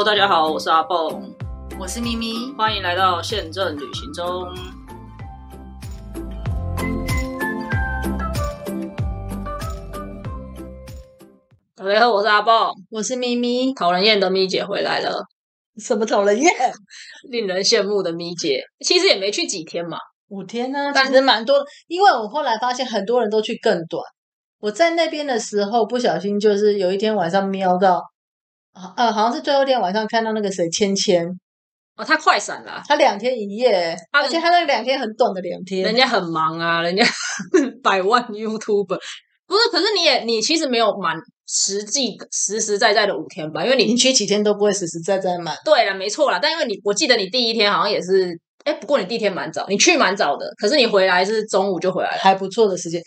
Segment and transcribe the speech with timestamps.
[0.00, 1.30] Hello，大家好，我是阿蹦，
[1.78, 2.50] 我是咪咪。
[2.56, 4.48] 欢迎来到宪政旅行中。
[11.76, 13.74] 大家好，我是阿蹦，我是咪咪。
[13.74, 15.22] 讨人厌的咪姐回来了，
[15.76, 16.50] 什么讨人厌？
[17.30, 19.98] 令人羡慕的咪姐，其实也没去几天嘛。
[20.28, 21.66] 五天呢、但其实蛮多的。
[21.88, 24.02] 因为我后来发现很多人都去更短。
[24.60, 28.02] 我在那边的时候，不小心就是有一天晚上瞄到，啊
[28.96, 31.26] 呃，好像是最后一天晚上看到那个谁芊芊，
[31.96, 35.82] 哦，他快闪了，他两天一夜，而且他那两天很短的两天。
[35.82, 37.04] 人家很忙啊，人家
[37.82, 38.98] 百万 YouTuber，
[39.46, 39.68] 不是？
[39.70, 43.64] 可是你也你其实没有满实际实实在在的五天吧？
[43.64, 45.54] 因为你你去几天都不会实实在在满。
[45.64, 48.30] 对了，没错啦，但因为你我记得你第一天好像也是，
[48.64, 52.18] 哎，不过你第一天蛮早，你去蛮早的，可是你回来是中午就回来了。
[52.20, 53.02] 还不错的时间。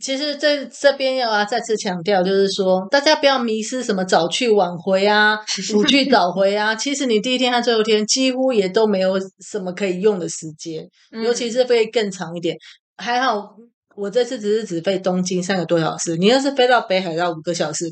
[0.00, 5.38] 其实这这边要啊再次强调，就是说大家不要迷失什么早去晚回啊，
[5.76, 6.74] 午去早回啊。
[6.74, 9.18] 其实你第一天和最后一天几乎也都没有
[9.50, 12.56] 什么可以用的时间，嗯尤其是飞更长一点。
[12.96, 13.54] 还好
[13.94, 17.84] 我这次只是只飞东京三个多小时，你要是飞到北海道五个小时，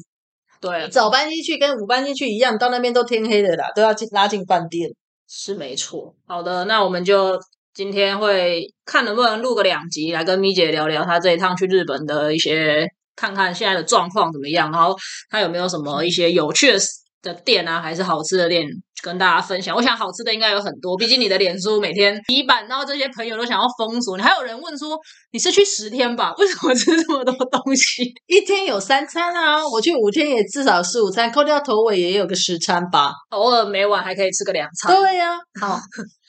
[0.60, 4.90] 对，早班机去跟午班机去一样，到那边都天黑了啦，都要进拉进饭店。
[5.28, 6.14] 是没错。
[6.26, 7.38] 好的，那我们就
[7.74, 14.96] 今天会看能不能录个两集，来跟咪姐聊聊她这一趟去日本的一些，看看现在的状况怎么样，然后
[15.30, 16.78] 她有没有什么一些有趣的
[17.22, 18.66] 的店啊，还是好吃的店
[19.02, 19.76] 跟大家分享。
[19.76, 24.98] 我想好吃的应该有很多，毕竟你的脸书每天底板，然后这些朋友都想要封锁你，还有人问说
[25.32, 26.34] 你是去十天吧？
[26.38, 28.12] 为什么吃这么多东西？
[28.26, 33.12] 一天有三餐啊，我去五天也至少四五餐，扣掉头尾也有个十餐吧。
[33.30, 34.96] 偶尔每晚还可以吃个两餐。
[34.96, 35.78] 对呀、好，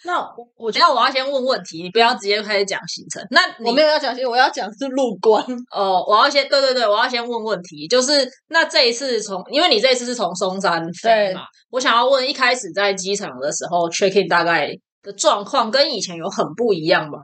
[0.04, 3.24] 那我我等一下我要先问问题，你不要直接开始讲行程。
[3.30, 5.44] 那我没有要讲行，我要讲是路观。
[5.72, 14.72] 哦，我要先对对对，我要先问问题，就是那这一次从，因为你这一次是从松山飞对嘛，我想要问一开始在机场的时候 check in 大概
[15.04, 17.20] 的状况跟以前有很不一样吗？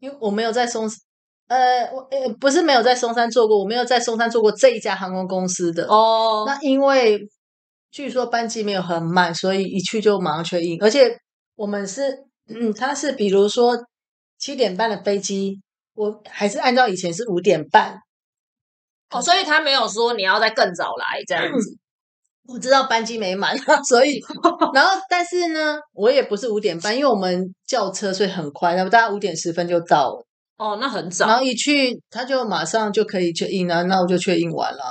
[0.00, 0.90] 因为我没有在松，
[1.48, 5.86] 呃，我呃不是没有在松山做过，我没有在松山做过这一家航空公司的。
[5.86, 7.20] 哦，那因为
[7.90, 11.16] 据说班机没有很慢，所以一去就马上确印，而且
[11.56, 13.76] 我们是，嗯，他是比如说
[14.38, 15.60] 七点半的飞机，
[15.94, 17.98] 我还是按照以前是五点半。
[19.10, 21.78] 哦，所以他没有说你要再更早来这样子。
[22.46, 23.56] 我知道班机没满，
[23.88, 24.20] 所以
[24.74, 30.26] 然后但是呢，我也不是五点半，因为我们叫车，所以很快，那么大概五点十分就到了。
[30.58, 34.82] 哦，那很早然后一去，他就马上就可以确印了，那我就确印完了。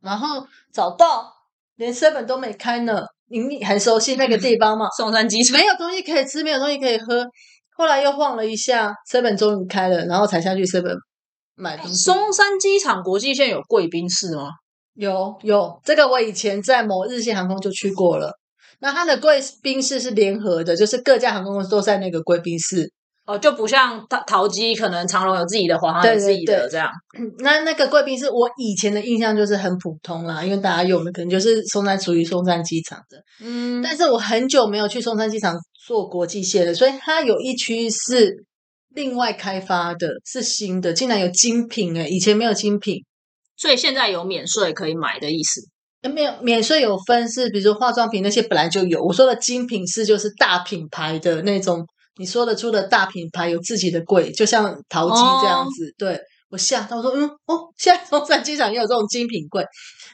[0.00, 1.32] 然后找到
[1.74, 4.88] 连 seven 都没开呢，你你很熟悉那个地方吗？
[4.96, 7.26] 松山机场没有东西可以吃，没有东西可以喝。
[7.76, 10.96] 后来又晃了一下，seven 终于开了，然后才下去 seven
[11.54, 11.94] 买东西。
[11.94, 14.50] 松山机场国际线有贵宾室吗？
[14.94, 18.32] 有有，这个我以前在某日系航空就去过了。
[18.80, 22.92] 那它的贵宾室是联合的，就是各家航空公司都在那个贵宾室。
[23.28, 26.90] 哦，就不像桃桃机，可能长隆有自己的，华航有自己的对这样。
[27.40, 33.22] 那那个贵宾室，我以前的印象就是很普通啦，因为大家用的可能就是松山属于松山机场的。
[33.44, 35.54] 嗯，但是我很久没有去松山机场
[35.86, 38.32] 做国际线了，所以它有一区是
[38.94, 43.04] 另外开发的，是新的，竟然有精品诶、以前没有精品。
[43.58, 45.60] 所以现在有免税可以买的意思。
[46.00, 49.02] 呃没有免税有分是，比如说化妆品那些本来就有。
[49.02, 51.84] 我说的精品是就是大品牌的那种，
[52.18, 55.94] 你说得出的大品牌有自己的柜，就像淘机这样子。
[55.96, 56.20] 对
[56.50, 59.64] 我吓到说，嗯哦，现在中山机场也有这种精品柜，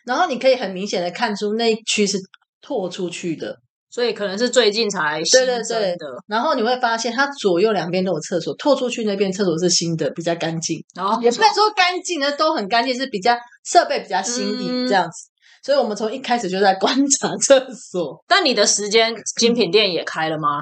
[0.04, 2.18] 然后你可以很明显的看出那一区是
[2.60, 3.56] 拓出去的。
[3.90, 10.84] 所以可能是最近才新对对对增的，然后你会发现它左右两边都有厕所，拓出去那边厕所是新的，比较干净。
[10.96, 15.28] 然后也不能说干净的都很干净，是比较设备比较新颖嗯这样子。
[15.62, 18.24] 所以我们从一开始就在观察厕所。
[18.26, 20.58] 但你的时间精品店也开了吗？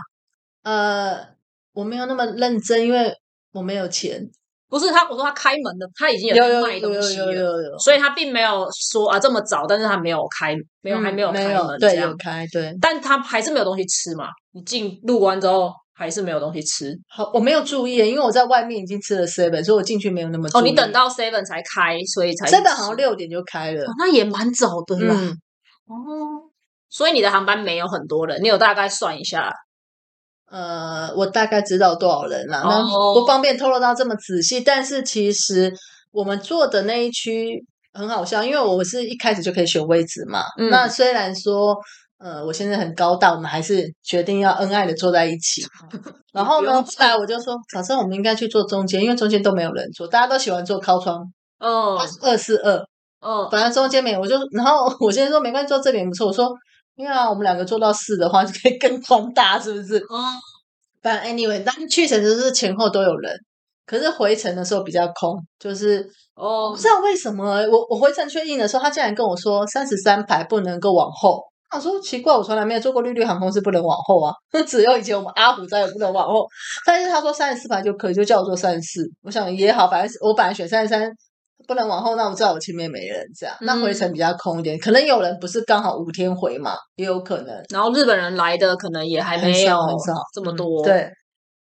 [0.62, 1.26] 呃，
[1.72, 3.12] 我没有那么认真，因为
[3.52, 4.20] 我没有钱。
[4.68, 12.74] 不是他，我说他开门的，他已经有有卖东西了，有有有，所以他并没有说啊这么早，但是他没有开，没有、还没有开有对有开对。
[12.80, 14.28] 但他还是没有东西吃嘛。
[14.52, 23.92] 你进入关之后还是没有东西吃好，我没有注意，因为我在外面已经吃了 seven，所以我进去没有那么注哦，你等到 seven 才开，所以才 seven 好像六点就开了哦，。
[23.98, 25.14] 那也蛮早的啦。
[25.14, 25.28] 嗯，
[25.86, 26.48] 哦，
[26.88, 29.52] 所以你的航班没有很多人，你有大概算一下
[30.52, 34.60] 呃，我大概知道多少人啦，哦那不方便透露到这么仔细。
[34.60, 35.72] 但是其实
[36.10, 37.64] 我们坐的那一区
[37.94, 40.44] 很好笑，因为我是一开始就可以选位置嘛。
[40.58, 41.74] 嗯那虽然说，
[42.18, 45.62] 呃，我现在很高大，我们还是决定要恩爱的坐在一起。
[46.34, 51.18] 然后呢，后来我就说，早上我们应该去坐中间，因为中间都没有人坐，大家都喜欢坐靠窗，
[51.60, 52.76] 哦二四二，
[53.22, 54.20] 哦，反正中间没有。
[54.20, 56.26] 我就，然后我先说没关系，坐这边也不错。
[56.26, 56.50] 我说
[56.94, 59.96] 因为啊，我们两个做到四的话，就可以更宽大，是不是？
[59.98, 60.18] 哦，
[61.02, 63.34] 反正 anyway，但去程就是前后都有人，
[63.86, 71.42] 可是回程的时候比较空，就是哦不知道为什么，我我回程确定的时候，他竟然跟我说三十三排不能够往后。
[71.74, 74.34] 我说奇怪，我从来没有坐过绿绿航空是不能往后啊，
[74.68, 76.46] 只有以前我们阿虎在也不能往后，
[76.84, 79.10] 但是他说三十四排就可以，就叫我坐三十四。
[79.22, 81.10] 我想也好，反正我本来选三十三，
[81.66, 83.56] 不能往后，那我知道我前面没人，这样。
[83.60, 87.64] 那回程比较空一点，可能有人不是刚好五天回嘛，也有可能。
[87.70, 90.12] 然后日本人来的可能也还没有很少很少。
[90.14, 91.08] 嗯这么多，对，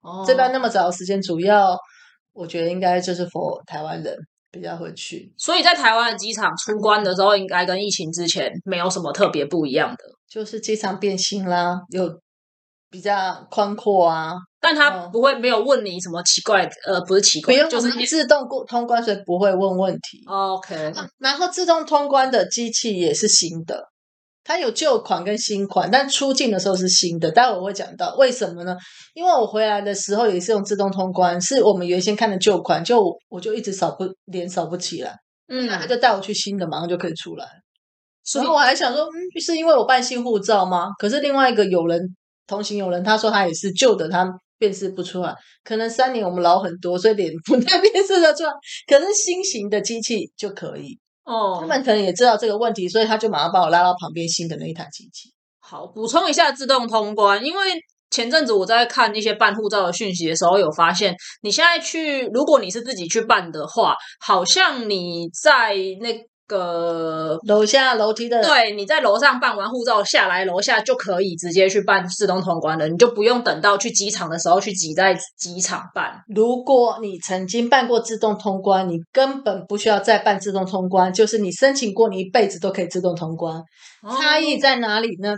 [0.02, 1.76] 哦，这班那么早的时间，主要
[2.32, 4.16] 我觉得应该就是 for 台湾人
[4.50, 9.98] 比较会去，所以在台湾的机场出关的时候，应该跟疫情之前没有什么特别不一样的。
[10.28, 12.08] 就是机场变新啦，有
[12.90, 20.22] 比较宽阔啊，但他嗯不会没有问你什么奇怪的，呃，不是奇怪，不用就是自动过通关，所以不会问问题。
[20.26, 23.84] OK，啊然后自动通关的机器也是新的，
[24.44, 27.30] 它有旧款跟新款，但出境的时候是新的。
[27.30, 28.76] 待会我会讲到为什么呢？
[29.14, 35.16] 因为我回来的时候也是用自动通关，是我们原先看的旧款，就我我就一直扫不脸扫不起来，
[35.48, 37.46] 嗯，那他就带我去新的，马上就可以出来。
[38.22, 40.90] 所以我还想说，嗯，是因为我办新护照吗？
[40.98, 42.00] 可是另外一个有人
[42.46, 44.26] 同行有人，他说他也是旧的，他
[44.58, 45.34] 辨识不出来。
[45.64, 48.50] 可能三年我们老很多，所以脸不太辨识得出来。
[48.86, 55.32] 可是新型的机器就可以，哦他，们可能也知道这个问题，所以他就马上把我拉到旁边新的那一台机器。
[55.60, 57.72] 好，补充一下自动通关，因为
[58.10, 66.16] 前阵子我在看一些办护照的讯息的时候，有发现你现在去，如果你是自己去办的话，好像你在那
[66.46, 67.38] 个。
[67.46, 76.20] 楼下楼梯的，对，你在楼上办完护照下来，楼下就可以直接去办自动通关了，你就不用等到去机场的时候去挤在机场办。
[76.34, 83.62] 如果你曾经办过自动通关，你根本不需要再办自动通关，就是你申请过，你一辈子都可以自动通关。
[84.18, 85.34] 差异在哪里呢？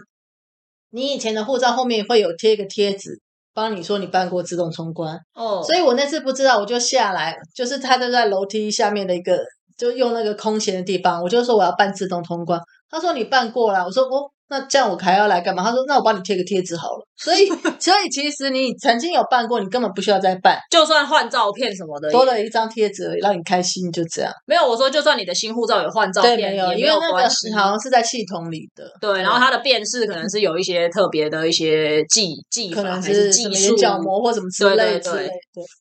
[0.90, 3.20] 你以前的护照后面会有贴一个贴纸，
[3.52, 5.18] 帮你说你办过自动通关。
[5.34, 9.38] 哦，所以我那次不知道，我就下来，就是他就在楼梯下面的一个，
[9.78, 12.60] 就用那个空闲的地方，我就说我要办自动通关。
[12.90, 15.62] 他说你办过了，我说我，那这样我还要来干嘛？
[15.62, 17.06] 他说那我帮你贴个贴纸好了。
[17.16, 17.48] 所以，
[17.80, 24.32] 所以其实你曾经有办过，你根本不需要再办，就算换照片什么的，多了一张贴纸让你开心，就这样。
[24.46, 27.28] 没有我说，就算你的新护照有换照对，片，没有，也因为那个。
[27.56, 28.84] 好像是在系统里的。
[29.00, 33.32] 对，然后它的辨识可能是有一些特别的一些技技法，可能还是
[33.76, 35.32] 角膜或什么之对对对类之类的。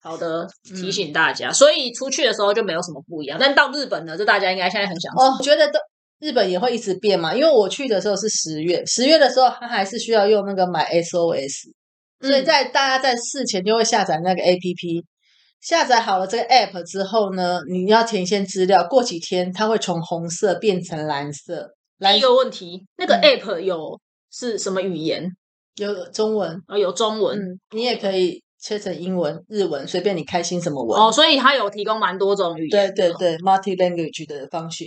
[0.01, 3.37] 好的，提嗯醒大家，所以出去的时候就没有什么不一样。
[3.39, 5.13] 但到日本呢，就大家应该现在很想。
[5.13, 5.79] 哦，觉得都
[6.19, 11.71] 日本也会一直变嘛，因为我去的时候是十月，十月的时候它还是需要用那个买 SOS，
[12.21, 15.03] 所以嗯在大家在事前就会下载那个 APP。
[15.59, 23.99] 下载好了这个 app 之后呢，你要填一些资料，过几天它会从红色变成蓝色，蓝第一个问题，那个嗯 app 有
[24.31, 25.29] 是什么语言？
[25.77, 27.37] 有中文，呃，有中文。
[27.37, 30.99] 嗯，你也可以切成英文、日文，随便你开心什么文。
[31.01, 32.93] 哦，所以它有提供蛮多种语言对言。
[32.95, 34.85] 对对，multi language 的方式。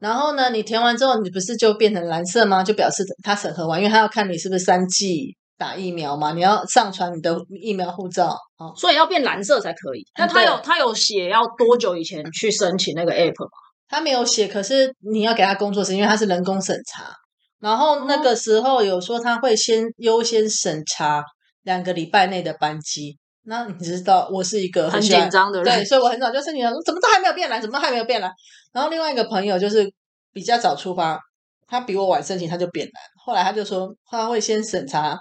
[0.00, 2.64] 然后呢，你填完之后，你不是就变成蓝色吗？
[2.64, 8.34] 就表示他审核完，因为他要看你是不是三剂打疫苗嘛，你要上传你的疫苗护照。
[8.58, 10.02] 哦，所以要变蓝色才可以。
[10.18, 13.50] 那他有他有写要多久以前去申请那个 app 吗？
[13.88, 17.12] 他没有写，可是你要给他工作时间，因为他是人工审查。
[17.58, 21.22] 然后那哦个时候有说他会先优先审查
[21.62, 23.18] 两个礼拜内的班机。
[23.50, 28.30] 那你知道，我是一个很紧张的人对，所以我很早就申请了，说怎么都还没有变蓝，怎么都还没有变蓝。
[28.72, 29.92] 然后另外一个朋友就是
[30.32, 31.18] 比较早出发，
[31.66, 33.02] 他比我晚申请，他就变蓝。
[33.24, 35.18] 后来他就说他会先审查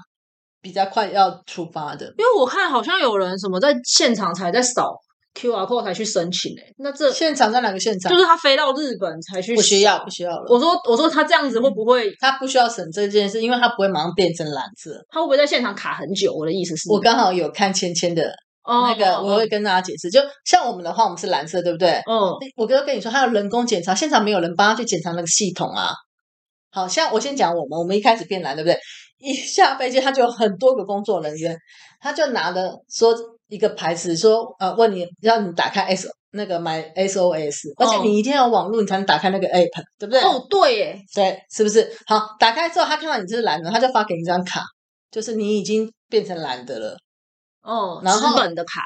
[0.61, 4.95] 比较快要出发的，因为我看好像有人什么在现场才在扫
[5.35, 8.11] QR code 才去申请诶、那这现场在哪个现场？
[8.11, 10.43] 就是他飞到日本才去不需要，不需要了。
[10.49, 14.91] 我说我说他这样子会不会他不需要审这件事，因为他不会马上变成蓝色。
[15.09, 16.33] 他会不会在现场卡很久？
[16.33, 18.29] 我的意思是，我刚好有看芊芊的
[18.63, 20.09] 哦那个，哦我会跟大家解释。
[20.09, 22.01] 就像我们的话，我们是蓝色，对不对？
[22.09, 22.19] 嗯
[22.57, 25.91] 我刚刚跟你说，还有人工检查，现场没有人帮他去检查那个系统啊。
[26.71, 28.77] 好像我先讲我们，我们一开始变蓝，对不对？
[29.19, 31.57] 一下飞机，他就有很多个工作人员，
[31.99, 33.13] 他就拿着说
[33.49, 40.21] 一个牌子，说呃，问你让你打开 S 那个买 SOS，而且哦你一定要有网络，你才能打开那个 app，对不对？
[40.21, 41.91] 哦对耶，对，是不是？
[42.05, 44.61] 好，打开之后，他看到你是蓝的，他就发给你一张卡，
[45.11, 46.97] 就是你已经变成蓝的了。
[47.61, 48.81] 哦，然后资本的卡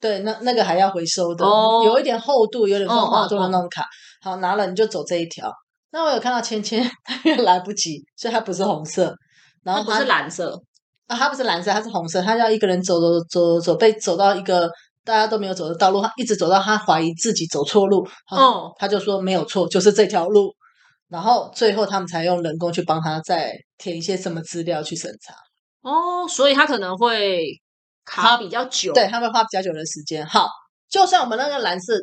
[0.00, 3.86] 对，那那个还要回收的，哦有一点厚度，有点风化做的那种卡。
[4.22, 5.52] 好，拿了你就走这一条。
[5.92, 9.14] 那我有看到芊芊，她因为来不及，所以它不是红色，
[9.62, 10.60] 然后它不是蓝色
[11.10, 12.22] 啊，它不是蓝色，它是红色。
[12.22, 14.70] 他要一个人走走走走走，被走到一个
[15.04, 20.54] 大家都没有走的道路，他一直走到他怀疑自己走错路，哦，哦，他就说没有错，就是这条路。
[21.08, 25.34] 然后最后他们才用人工去帮他再填一些什么资料去审查。
[25.82, 27.44] 哦，所以他可能会
[28.04, 28.92] 卡比较久。
[28.92, 30.24] 对，他会花比较久的时间。
[30.24, 30.46] 好，
[30.88, 31.94] 就算我们那个蓝色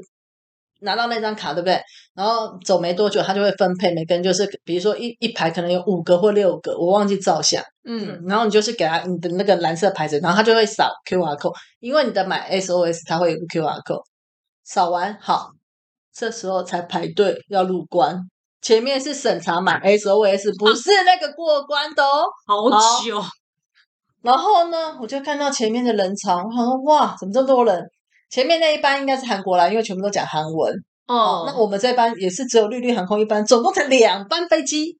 [0.81, 1.79] 拿到那张卡，对不对？
[2.13, 7.63] 然后走没多久，他就会分配每个人，就是比如说一一排可能有五个或六个，我忘记照相。
[7.83, 14.03] 嗯，然后你就是给他你的那个蓝色牌子，然后他就会扫 QR code，因为你的买 SOS 它会有个 QR code，
[14.63, 15.51] 扫完好，
[16.13, 18.19] 这时候才排队要入关。
[18.61, 22.25] 前面是审查买 SOS，不是那个过关的哦。
[22.45, 22.69] 好
[23.05, 23.23] 久。
[24.23, 27.81] 然后呢，我就看到前面的人潮，我想说哇，怎么这么多人？
[28.29, 30.73] 前面那一班应该是韩国啦，因为全部都讲韩文。
[31.07, 34.97] 哦，那我们这班也是只有绿绿航空一班，总共才两班飞机。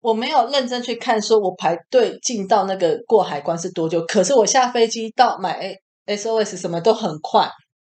[0.00, 4.04] 我没有认真去看，说我排队进到那个过海关是多久？
[4.06, 5.74] 可是我下飞机到买
[6.06, 7.48] SOS 什么都很快。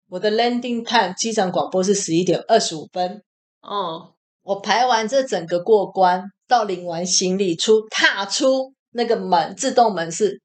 [0.10, 3.24] 我的 landing time 机长广播是十一点二十五分。
[3.62, 4.14] 哦，
[4.44, 8.74] 我排完这整个过关，到领完行李出踏出。
[8.94, 10.42] 那个门自动门是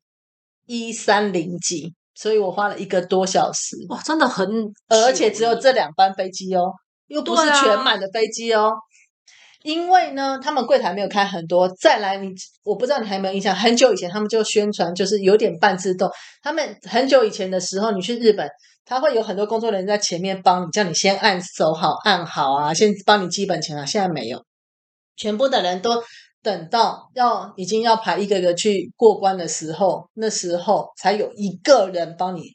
[0.67, 3.77] 一三零几，所以我花了一个多小时。
[3.91, 4.49] 哇，真的很，
[4.89, 6.73] 而且只有这两班飞机哦，
[7.07, 8.73] 又不是全满的飞机哦。
[9.63, 11.69] 因为呢，他们柜台没有开很多。
[11.81, 12.31] 再来，你
[12.65, 16.11] 我不知道你还有没有印象，很久以前他们就宣传，就是有点半自动。
[16.43, 18.49] 他们很久以前的时候，你去日本，
[18.85, 23.85] 他会有很多工作人员在前面帮你，叫你先按手好、按好啊，先帮你基本钱啊。
[23.85, 24.45] 现在没有，
[25.17, 26.03] 全部的人都。
[26.47, 32.55] 等到要已经要排一个个去过关的时候，那时候才有一个人帮你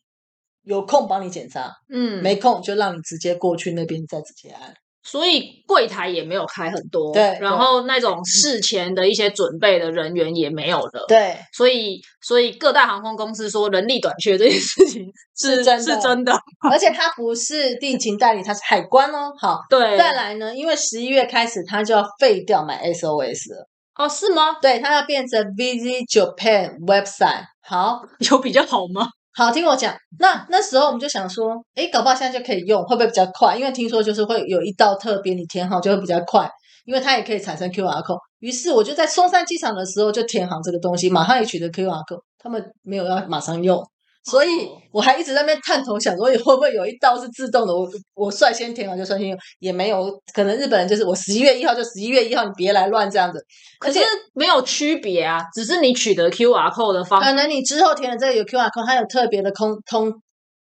[0.63, 4.73] 有空帮你检查，嗯，没空就让你直接过去那边再直接按。
[5.03, 16.31] 所以柜台也没有开很多，对，然后那种事前的一些准备的人员也没有了，对，所以所以各大航空公司说人力短缺这件事情是真是真的，
[16.71, 19.33] 而且它不是地勤代理，它是海关哦。
[19.37, 23.67] 好，对，再来呢，因为十一月开始它就要废掉买 SOS 了。
[23.95, 24.53] 哦，是吗？
[24.61, 27.43] 对，它要变成 Visit Japan website。
[27.61, 29.07] 好， 有比较好吗？
[29.33, 29.93] 好，听我讲。
[30.19, 33.55] 那那时候我们就想说，哎，搞不好现在就可以用，会不会比较快？
[33.55, 36.49] 因为听说就是会有一道特别，你填好就会比较快，
[36.85, 38.19] 因为它也可以产生 QR code。
[38.39, 42.21] 于是我就在松山机场的时候就填好这个东西，马上也取得 QR code。
[42.39, 43.81] 他们没有要马上用。
[44.23, 47.73] 所以我还一直在那边探头想说，会不会有一道是自动的？
[47.75, 50.11] 我我率先填好就率先用，也没有。
[50.33, 53.43] 可能日本人就是我十一月一号就十一月一号，你别来乱这样子。
[53.79, 53.99] 可是
[54.33, 57.19] 没有区别啊，只是你取得 QR code 的方。
[57.19, 60.13] 可能你之后填的这个有 QR code，它有特别的空通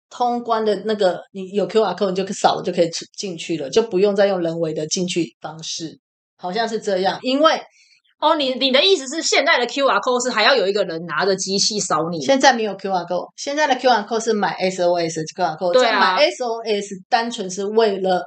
[0.09, 5.99] 通关的那个，你有 QR code 你就扫了就可以进去了，就不用再用人为的进去方式，
[6.39, 7.61] 好像是这样，因为。
[8.21, 12.21] 哦，你你的意思是现在的 QR code 是还要有一个人拿着机器扫你？
[12.21, 15.73] 现在没有 QR code，现在的 QR code 是买 SOS QR code。
[15.73, 18.23] 对啊，买 SOS 单纯是为了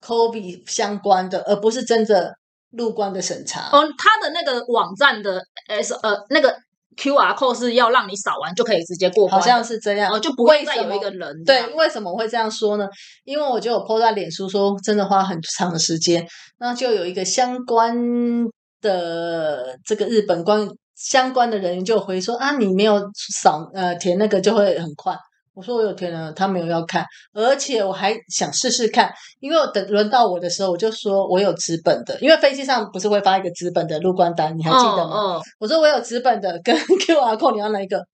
[0.00, 2.34] COVID 相关的，而不是真的
[2.70, 3.68] 入关的审查。
[3.72, 6.56] 哦，他的那个网站的 S 呃那个
[6.96, 10.12] QR code 是要让你扫完就可以直接过好像是这样。
[10.12, 11.44] 哦，就不会再有一个人。
[11.44, 12.86] 对，为什么我会这样说呢？
[13.24, 16.24] 因为我就有 po 在脸书说，真的花很长的时间，
[16.58, 17.96] 那就有一个相关。
[18.80, 23.00] 的这个日本关相关的人员就回说啊，你没有
[23.32, 25.16] 扫呃填那个就会很快。
[25.54, 27.02] 我说我有填了，他没有要看，
[27.32, 35.40] 而且我还想试试看，因为等轮到我的时候，我就说我有纸本的，因为飞机上不是会发一个纸本的入关单，你还记得吗？
[35.58, 38.06] 我说我有纸本的跟 QR code，你要哪一个？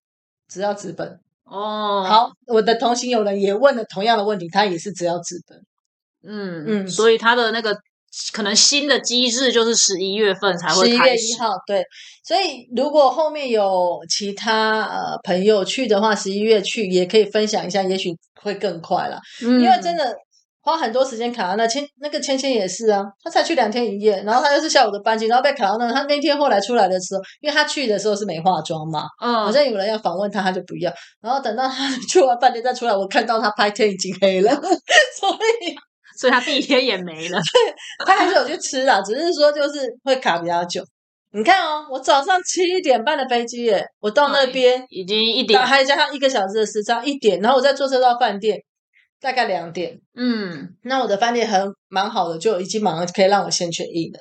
[0.47, 2.05] 只要纸本哦。
[2.07, 5.59] 好，我的同行有人也问了同样的问题，他也是只要纸本。
[6.25, 7.77] 嗯嗯，所以他的那个。
[8.31, 11.83] 可能新的机制就是十一月份才会十一月一号，对。
[12.23, 18.09] 所以如果后面有其他呃朋友去的话，十一月去也可以分享一下，也许
[18.41, 19.19] 会更快了。
[19.43, 20.15] 嗯，因为真的
[20.61, 21.55] 花很多时间卡。
[21.55, 25.91] 那千那个芊芊也是啊，他才去两天一夜，然后他又是下午的班机，然后被卡到那。
[25.91, 30.93] 他那天后来出来的时候，因为他去的时候是没化妆嘛，嗯，好像有人要访问他，他就不要。
[31.19, 34.51] 然后等到他 去完饭店再出来，我看到他拍天已经黑了，
[35.19, 35.29] 所
[35.61, 35.75] 以。
[36.17, 37.39] 所以他第一天也没了，
[38.05, 40.83] 他还是有去吃的，只是说就是会卡比较久。
[41.31, 48.57] 你看哦，我早上七点半的飞机耶，我到那边已经一点，还加上一个小时的时差，一点，然后我再坐车到饭店，
[49.19, 49.99] 大概两点。
[50.15, 54.19] 嗯，那我的饭店很蛮好的，就已经马上可以让我先去印了。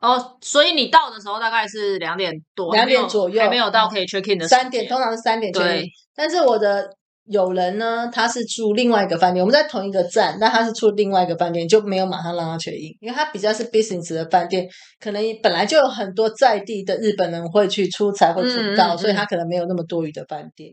[0.00, 6.90] 哦，所以你到的时候大概是两点多，两点左右还没有到可以 check in 的三点，通常是三点 check in，但是我的。
[7.32, 14.68] 有人呢，他是住另外一个饭店，我们在同一个站，但他是住另外一个饭店，就没有马上让他确认，因为他比较是 business 的饭店，
[15.00, 20.72] 可能本来就有很多在地的日本人会去出差会出到，所以他可能没有那么多余的饭店。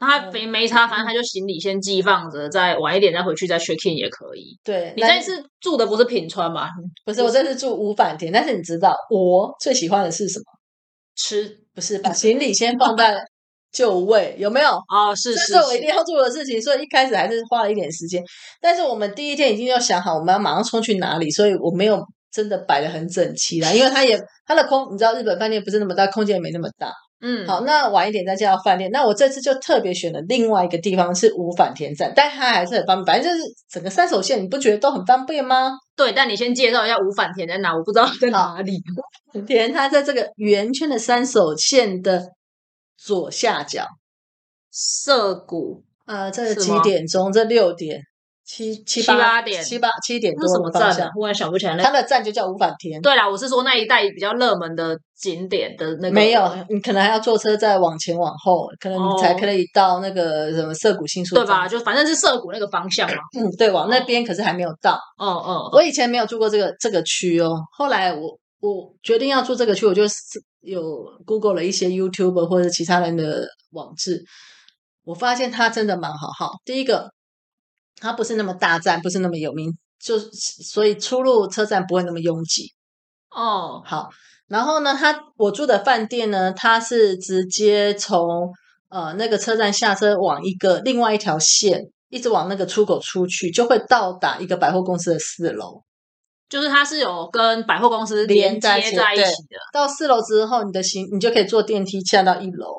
[0.00, 4.58] 那他没没差，反正他就行李先寄放着，再晚一点再回去再 check in 也可以。
[4.64, 6.68] 对，你这次住的不是品川吗？
[7.04, 10.44] 不是我这次住五反田，但是你知道我最喜欢的是什么？
[11.16, 13.14] 吃不是把行李先放在
[13.74, 14.70] 就位，有没有？
[14.70, 18.22] 哦，是这是我一定要做的事情，所以一开始还是花了一点时间。
[18.60, 22.00] 但是我们第一天已经要想好我们要马上冲去哪里，所以我没有
[22.32, 26.92] 真的摆的很整齐啦，因为它也它的空，你知道日本饭店不是那么大，空间也没那么大。
[27.26, 28.90] 嗯，好，那晚一点再介绍饭店。
[28.90, 35.72] 那我这次就特别选了另外一个地方是五反田站，但它还是很方便，反正就是整个三手线，你不觉得都很方便吗？
[35.96, 38.78] 对，但你先介绍一下五反田在哪，我不知道在哪里。
[39.46, 42.22] 田它在这个圆圈的三手线的
[43.04, 43.86] 左下角。
[44.70, 47.32] 涩谷呃，这几点钟？
[47.32, 48.00] 这六点、
[48.44, 51.10] 七七七八点七八七点多什么站啊？。
[51.14, 52.02] 忽然想不起来它那。
[52.02, 53.00] 的站就叫五反田。
[53.00, 61.68] 对啦，我是说那一带比较热门的景点的那个没有，你可能还要坐车再往前往后，可能你才哦可以到那个什么涩谷新宿站对吧？？
[61.68, 63.16] 就反正是涩谷那个方向嘛。
[63.38, 64.98] 嗯，对，往那边可是还没有到。
[65.18, 70.16] 哦哦，我以前没有住过这个这个区哦，后来我我决定要住这个区，我就是
[70.64, 74.24] 有 Google 了一些 YouTube 或者其他人的网志，
[75.04, 76.28] 我发现它真的蛮好。
[76.28, 77.12] 哈，第一个，
[77.96, 82.72] 它不是那么大站，不是那么有名，就是所以出入车站不会那么拥挤。
[83.30, 84.08] 哦，好，
[84.46, 88.52] 然后呢，它我住的饭店呢，它是直接从
[88.88, 95.82] 呃那个车站下车，往一个另外一条线，一直往那个出口出去，就会到达一个百货公司的四楼。
[96.48, 99.24] 就是它是有跟百货公司连接在一起的。
[99.72, 102.74] 到四楼之后，你的行你就可以坐电梯下到一楼，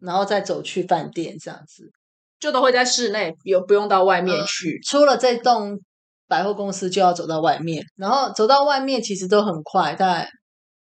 [0.00, 1.90] 然后再走去饭店这样子。
[2.38, 4.78] 就都会在室内，有不用到外面嗯去。
[4.86, 5.80] 出了这栋
[6.28, 10.28] 百货公司就要走到外面，然后走到外面其实都很快，大概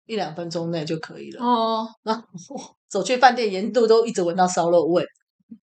[0.07, 1.45] 一两分钟内就可以了。
[1.45, 2.23] 哦，然后
[2.89, 5.05] 走去饭店，沿路都一直闻到烧肉味。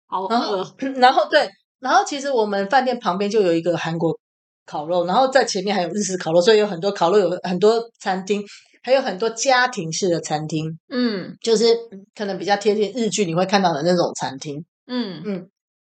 [0.07, 0.65] 好饿。
[0.97, 1.51] 然后对，
[1.81, 4.17] 然后其实我们饭店旁边就有一个韩国
[4.71, 8.41] 烤肉，然后在前面还有日式烤肉，所以有很多烤肉，有很多餐厅，
[8.85, 11.65] 还有很多家庭式的餐厅，嗯就是
[12.15, 14.65] 可能比较贴近日剧你会看到的那种餐厅。
[14.87, 15.49] 嗯嗯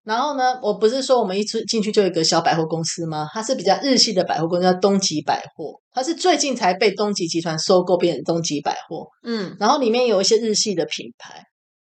[0.04, 3.28] 然后呢，我不是说我们一出进去就有一个小百货公司吗？
[3.32, 9.06] 它是比较日系的百货公司，叫东极百货，它是最近才被东极集团收购变成东极百货。
[9.22, 11.44] 嗯然后里面有一些日系的品牌。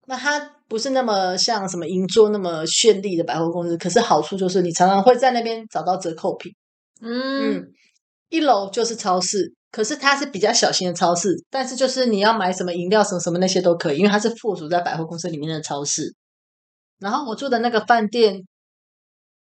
[0.07, 6.53] 那它不是那么像什么银座那么绚丽的百货公司，可是好处就是你常常会在那边找到折扣品。
[7.05, 7.73] 嗯嗯，
[8.31, 16.15] 一楼就是超市，可是它是比较小型的超市，但是就是你要买什么饮料什么什么那些都可以，因为它是附属在百货公司里面的超市。
[16.99, 18.41] 然后我住的那个饭店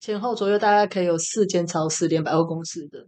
[0.00, 3.06] 前后左右大概可以有四间超市，连百货公司的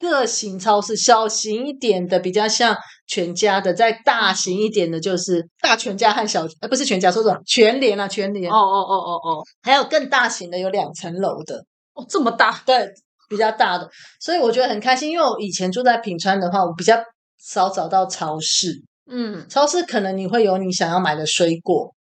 [0.00, 12.60] 各型超市，小型一点的比较像全家的，再大型一点的就是大全家和小呃不是全家，说错了，全联啊全联，哦哦哦哦哦还有更大型的有两层楼的，哦，这么大。
[12.66, 12.88] 对，
[13.32, 13.88] 比较大的，
[14.20, 16.96] 所以我觉得很开心，因为我以前住在品川的话，我比较
[17.38, 21.92] 少找到超市，嗯超市可能你会有你想要买的水果，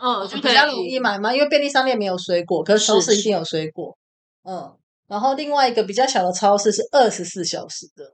[0.00, 3.96] 嗯，就比较容易买嘛，因为便利商店没有水果，可是超市一定有水果。
[4.44, 4.74] 嗯，
[5.06, 8.04] 然后另外一个比较小的超市是二十四小时的。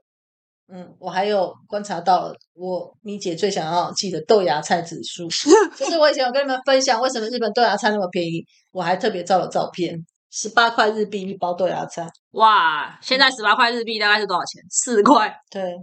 [0.73, 5.27] 嗯，我还有观察到了，我米姐最想要记的豆芽菜指数，
[5.75, 9.93] 就是我以前有跟你们分享为什么日本豆芽菜那么便宜，我还特别照了照片，
[10.31, 12.09] 十八块日币一包豆芽菜。
[12.31, 14.63] 哇，现在十八块日币大概是多少钱？
[14.69, 15.37] 四块。
[15.49, 15.77] 对，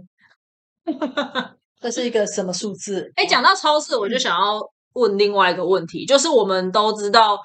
[1.79, 3.11] 这是一个什么数字？
[3.15, 4.59] 哎，讲到超市，我就想要
[4.93, 7.39] 问另外一个问题，就是我们都知道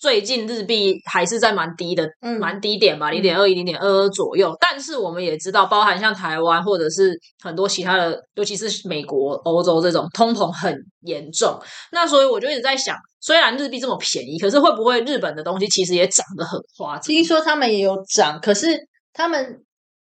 [0.00, 4.56] 最近日币还是在蛮低的，嗯蛮低点吧，零点二一、零点二二左右。
[4.58, 11.60] 但是我们也知道，包含像台湾或者是很多其他的，尤其是美国、欧洲这种通膨很严重。
[11.92, 17.02] 那所以我就一直在想，虽然日币这么便宜，可是会不会日本的东西其实也涨得很夸张？
[17.02, 18.68] 听说他们也有涨，可是
[19.12, 19.62] 他们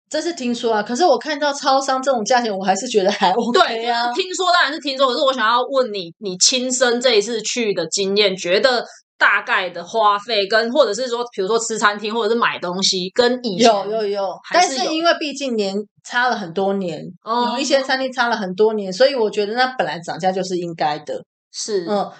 [0.09, 0.83] 这是听说啊。
[0.83, 4.11] 可是我看到超商这种价钱，我还是觉得还 OK 对啊。
[4.11, 8.85] 听说当然是听说，可是我想要问你，你亲身这一次去的经验，觉得
[9.17, 21.23] 大概的花费跟或者是说，比如说吃餐厅或者是买东西，跟以前有有有，但是因为毕竟年差了很多年，哦有一些餐厅差了很多年，所以我觉得那本来涨价就是应该的。
[21.51, 22.11] 是嗯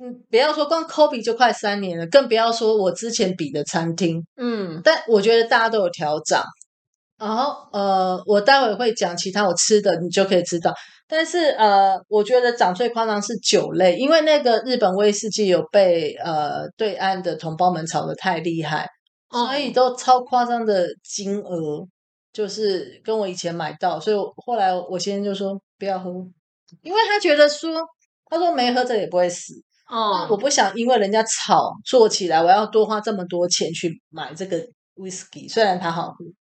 [0.00, 4.22] 嗯，不要说光 Kobe 就快三年了，更不要说我之前比的餐厅。
[4.36, 6.42] 嗯但我觉得大家都有调涨。
[7.24, 10.74] 然后呃，我待会会讲其他我吃的，你就可以知道。
[11.08, 18.86] 但是呃，我觉得涨最夸张是酒类，因为那个日本威士忌有被呃对岸的同胞们炒得太厉害，
[19.30, 21.86] 哦所以都超夸张的金额，
[22.30, 26.10] 就是跟我以前买到，所以我后来我先生就说不要喝，
[26.82, 27.70] 因为他觉得说
[28.26, 29.54] 他说没喝着也不会死，
[29.88, 34.58] 哦，我不想因为人家炒做起来，我要多花这么多钱去买这个
[34.96, 36.16] whisky，虽然它好喝。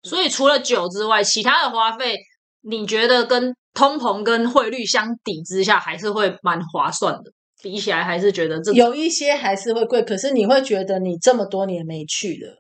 [0.09, 2.17] 所以除了酒之外，其他的花费，
[2.63, 7.31] 你觉得跟通膨跟汇率相抵之下，还是会蛮划算的。
[7.63, 12.55] 比起来，还是觉得这有一些还是会贵，可是你会觉得你这么多年没去了，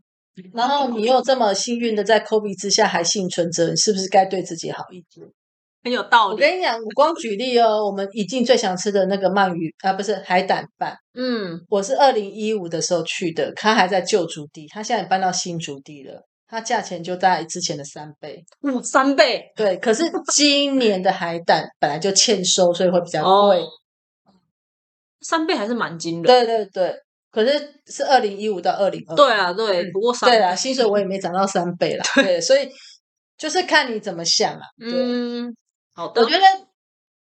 [0.54, 5.26] 然后你又这么幸运的在 COVID 之下还幸存着，你是不是该对自己好一点？
[5.84, 6.34] 很有道理。
[6.34, 18.44] 我跟你讲，我光举例哦，我们已经最想吃的那个鳗鱼啊，不是海胆饭，嗯，我是二零一五的时候去的，他还在旧竹地，他现在搬到新竹地了，它价钱就在之前的三倍。
[18.62, 23.60] 嗯，三倍对，可是今年的海胆 本来就欠收，所以会比较贵。
[23.60, 23.68] 哦，
[25.20, 26.22] 三倍还是蛮惊人。
[26.22, 26.94] 对对对，
[27.30, 29.16] 可是是二零一五到二零二。
[29.16, 32.04] 对啊，对，嗯不过三对啊，薪水我也没涨到三倍啦。
[32.22, 32.68] 对，所以
[33.36, 34.60] 就是看你怎么想啊。
[34.78, 35.56] 对，嗯，
[35.94, 36.44] 好的，我觉得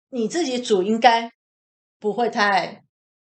[0.10, 1.30] 你自己煮应该
[1.99, 2.84] 不会太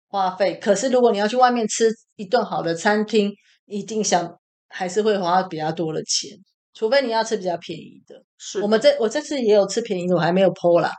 [0.08, 3.30] 花费，可是如果你要去外面吃一顿好的餐厅，
[3.66, 4.38] 一定想
[4.76, 6.36] 还是会花比较多的钱，
[6.74, 8.20] 除非你要吃比较便宜的。
[8.36, 10.90] 是我们这我这次也有吃便宜的，我还没有剖啦。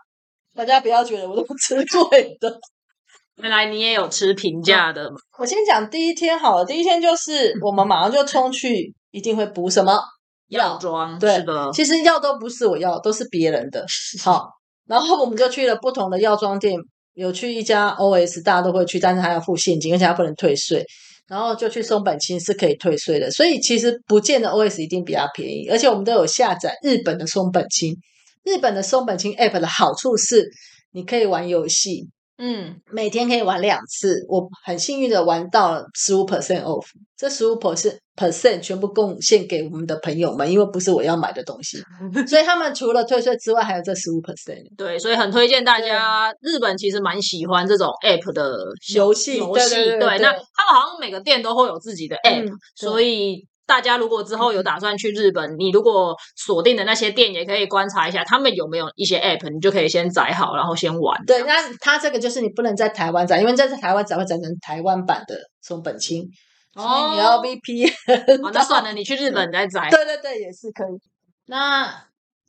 [0.56, 2.58] 大家不要觉得我都吃贵的。
[3.44, 5.18] 原来你也有吃平价的嘛？
[5.38, 10.02] 我先讲第一天好了，第一天就是我们马上就冲去，一定会补什么
[10.48, 13.86] 药妆对是的，其实药都不是我要，都是别人的。
[14.24, 14.48] 好，
[14.88, 16.80] 然后我们就去了不同的药妆店，
[17.14, 20.86] 有去一家 OS，大家都会去，但是还要付现金，而且还不能退税。
[21.28, 27.96] 然后就去松本清是可以退税的，所以其实不见得 OS 一定比较便宜，而且我们都有下载日本的松本清。
[28.44, 30.48] 日本的松本清 App 的好处是，
[30.92, 32.08] 你可以玩游戏，
[32.38, 41.78] 嗯，每天可以玩两次，我很幸运的玩到了十五 percent off，这十五 percent percent 全部贡献给我们的朋友们，因为不是我要买的东西，
[42.28, 46.32] 所以他们除了退税之外，还有这十五 percent 对，所以很推荐大家。
[46.42, 48.54] 日本其实蛮喜欢这种 app 的
[48.96, 61.26] 游戏游戏对那他们好像每个店都会有自己的 app，、嗯所以大家如果之后有打算去日本，你如果锁定的那些店，也可以观察一下他们有没有一些 app，你就可以先载好，然后先玩。
[61.26, 66.28] 对，那它这个就是你不能在台湾载，因为在台湾载会载成台湾版的松本清，
[66.74, 68.46] 所以你要 VPN。
[68.46, 69.90] 哦，那算了，你去日本再载。
[69.90, 71.00] 对对对，也是可以。
[71.48, 71.92] 那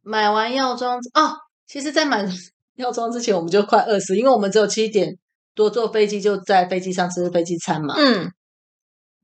[0.03, 2.25] 买完药妆哦，其实，在买
[2.77, 5.17] 药妆之前，我们就快饿死，因为我们只有七点
[5.55, 7.95] 多坐飞机，就在飞机上吃飞机餐嘛。
[7.97, 8.31] 嗯，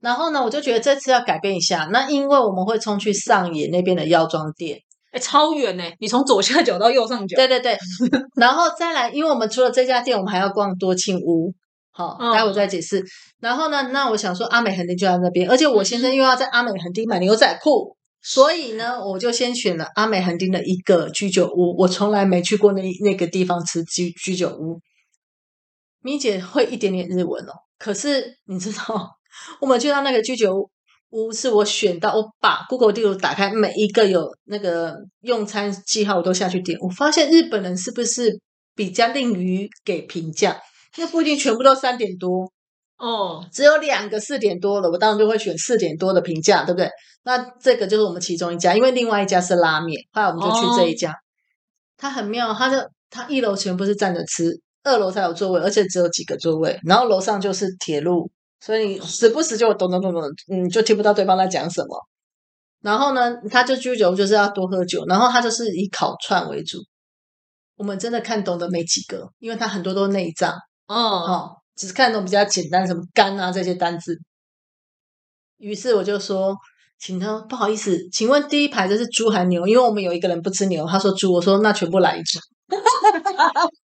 [0.02, 4.78] 然后呢，我就觉得这次要改变一下，那因为我们会冲去上野那边的药妆店，
[5.12, 7.36] 哎，超远呢，你从左下角到右上角。
[7.36, 7.78] 对对对，
[8.34, 11.54] 然后再来，因为我们除了这家店，我们还要逛多庆屋。
[11.94, 13.04] 好，嗯待会再解释。
[13.38, 21.76] 然后呢，那我想说阿美横丁就在那边，而且我先生又要在阿美横丁买牛仔裤，所以呢，我就先选了阿美横丁的一个居酒屋。
[21.78, 24.80] 我从来没去过那那个地方吃居居酒屋。
[26.00, 29.08] 咪姐会一点点日文哦，可是你知道，
[29.60, 30.68] 我们去到那个居酒
[31.10, 36.78] 屋，是我选到，我把 Google 地图打开，每一个有那个用餐记号我都下去点。
[36.80, 38.38] 我发现日本人是不是
[38.74, 40.60] 比较吝于给评价？
[40.96, 42.50] 那不一定全部都三点多，
[42.98, 46.90] 哦，只有两个四点多了，我当然就会选四点多的评价，对不对？
[47.24, 51.14] 那这个就是我们其中一家，因为另外一家是拉面，后来我们就去这一家。
[51.96, 58.30] 它很妙，它的它一楼全部是站着吃，二楼才有座位，而且只有几个座位，然后楼上就是铁路，
[58.64, 62.06] 所以你时不时就咚咚咚咚，嗯，就听不到对方在讲什么。
[62.80, 66.78] 然后呢，他就居酒屋就是要多喝酒，然后他就是以烤串为主。
[67.76, 70.54] 我们真的看懂的没几个，因为他很多都是内脏。
[70.86, 74.16] 哦，哦，只是看懂比较简单，什么肝啊这些单字。
[75.58, 76.56] 于是我就说，
[77.00, 79.66] 请他不好意思，请问第一排这是猪还牛？
[79.66, 82.38] 因为我们有一个人不吃牛，他说猪，我说那全部来一只。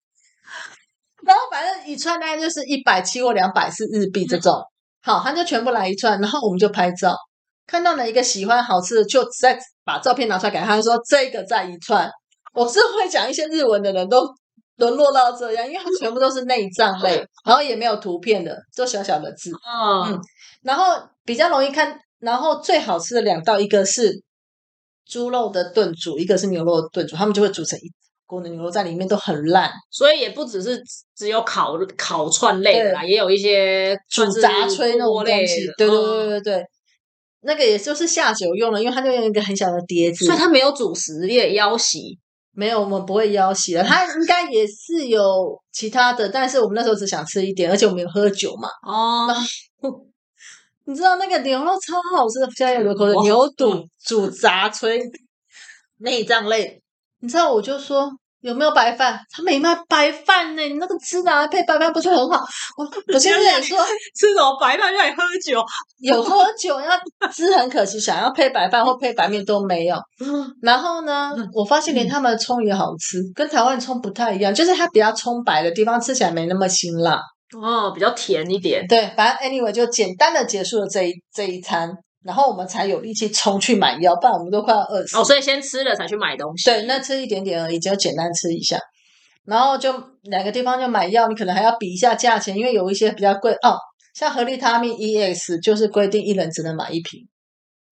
[1.29, 4.51] 然后反正一串大概就是一百七或两百是日币这种，
[5.05, 7.15] 好，他就全部来一串，然后我们就拍照，
[7.67, 12.09] 看到了一个喜欢好吃的，就再把照片拿出来给他，他说这个再一串。
[12.55, 14.27] 我是会讲一些日文的人都
[14.77, 20.19] 沦落到这样，因为他全部都是内脏类， 然后也没有图片的，就小小的字，嗯，
[20.63, 21.99] 然后比较容易看。
[22.19, 24.21] 然后最好吃的两道，一个是
[25.05, 27.89] 猪肉的炖煮，一个是牛肉的炖煮，他们就会煮成一
[28.29, 30.79] 锅的牛肉在里面都很烂，所以也不只是
[31.15, 35.73] 只有烤烤串类的啦，也有一些煮算是杂炊那种类东西的。
[35.79, 36.65] 对对嗯对对对，
[37.41, 42.19] 那个也就是下酒用了，因为它就用一个很小的碟子，所以它没有主食，也腰席。
[42.51, 43.83] 没有，我们不会腰洗的。
[43.83, 48.67] 它应该也是有其他的，但是我们那时候只想吃一点，而且我们有喝酒嘛。
[48.85, 49.33] 哦，
[50.85, 53.21] 你知道那个牛肉超好吃的，现在有流口水。
[53.21, 54.99] 牛肚煮炸炊
[55.99, 56.81] 内脏类，
[57.21, 58.09] 你知道我就说
[58.41, 59.19] 有没有白饭？
[59.29, 62.39] 他没卖白饭呢，你那个汁拿来配白饭不是很好？
[62.77, 63.77] 我 我现在也说
[64.15, 65.61] 吃什么白饭让你喝酒？
[65.99, 66.89] 有喝酒要
[67.29, 69.97] 汁很可惜，想要配白饭或配白面都没有。
[70.63, 77.19] 然后呢，我发现连他们的葱也好吃，跟台湾葱不太一样，就是它比较葱白的地方吃起来没那么辛辣。
[77.59, 78.85] 哦，比较甜一点。
[78.87, 81.91] 对，反正 anyway 就简单的结束了这一这一餐，
[82.23, 85.17] 然后我们才有力气冲去买药，不然我们都快要饿死。
[85.17, 86.65] 哦，所以先吃了才去买东西。
[86.65, 88.77] 对，那吃一点点而已，就简单吃一下。
[89.45, 89.91] 然后就
[90.25, 93.77] 哪个地方就买药，你可能还要比一下价钱，因为有一些比较贵哦，
[94.13, 97.21] 像合利他命 EX 就是规定一人只能买一瓶。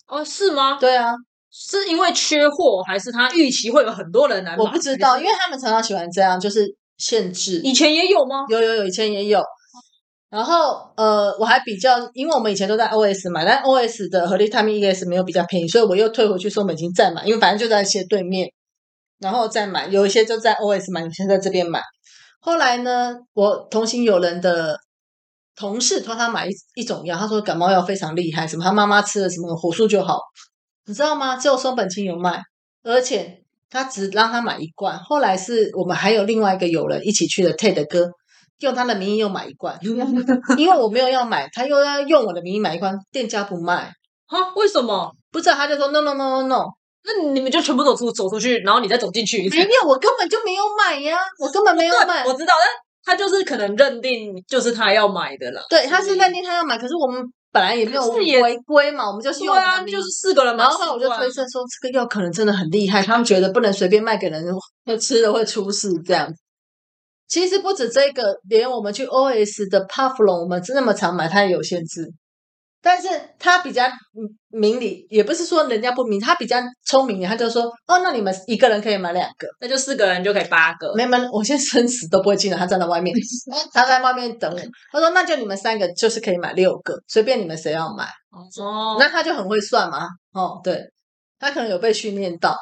[0.07, 0.77] 哦，是吗？
[0.79, 1.13] 对啊，
[1.49, 4.57] 是因为缺货，还是他预期会有很多人来买？
[4.57, 7.61] 我不知道，因为他们常常喜欢这样，就是限制。
[7.63, 8.45] 以前也有吗？
[8.49, 9.41] 有有有，以前也有。
[10.37, 18.47] 然后呃，我还比较，因为我们以前都在 OS 买，但 OS 的合力他命 ES 没有比较便宜，所以我又退回去松本清再买，因为反正就在斜对面，
[19.17, 21.81] 然后再买，有一些就在 OS 买，有些在这边买。
[22.39, 24.77] 后来呢，我同行有人的
[25.55, 30.19] 同事托他买一一种药，他说感冒药非常厉害，什么他妈妈吃了什么火速就好，
[30.85, 31.35] 你知道吗？
[31.35, 32.39] 只有松本清有卖，
[32.83, 34.99] 而且他只让他买一罐。
[34.99, 38.11] 后来是我们还有另外一个友人一起去的 Ted 哥，
[38.59, 39.77] 用他的名义又买一罐，
[40.57, 43.91] 因为我没有要买，他又要用我的名义买一罐，店家不卖，
[44.27, 44.53] 哈？
[44.55, 45.11] 为什么？
[45.31, 46.65] 不知道他就说 no no no no no，
[47.03, 49.55] 那你们就全部走出走出去，然后你再走进去一次。
[49.59, 52.33] 没有，我根本就没有买呀，我根本没有买，我。
[52.33, 52.53] 知道，
[53.05, 55.61] 但他就是可能认定就是他要买的了。
[55.69, 60.63] 对，他是认定他要买，可是我们本来也没有可是也违规嘛，我们就是对用我的啊，名义就是四个人嘛。
[60.63, 64.43] 然后后来我就推算说，这个药可能真的很厉害，他们觉得不能随便卖给人，
[64.85, 66.27] 会吃了会出事这样。
[67.27, 72.13] 其实不止这个，连我们去 OS 的 Pufflon，我们那么常买，它也有限制。
[72.79, 79.47] 但是他比较嗯明理，也不是说人家不明，他比较聪明，他就说哦，那你们一个人可以买两个。
[79.59, 80.93] 那就四个人就可以八个。
[80.95, 83.13] 没门，我现在生死都不会进来，他站在外面，
[83.73, 84.57] 他在外面等我。
[84.91, 88.05] 他说那就你们三个就是可以买六个，随便你们谁要买。
[88.61, 90.79] 哦，那他就很会算嘛，哦，对，
[91.39, 92.55] 他可能有被训练到。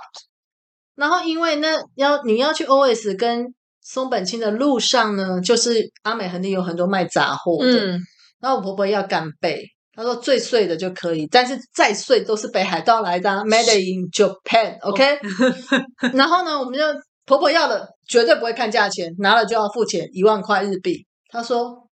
[0.96, 3.54] 然后因为那要你要去 OS 跟
[3.88, 8.02] 松本清的路上呢，就是阿美横町有很多卖杂货的，嗯，
[8.42, 15.20] 然后我婆婆要干贝，她说最碎的就可以，但是再碎都是北海道来的啊，Made in Japan，OK？、
[16.18, 16.84] 然后呢，我们就
[17.28, 21.06] 婆婆要的绝对不会看价钱，拿了就要付钱，一万块日币。
[21.30, 21.88] 她说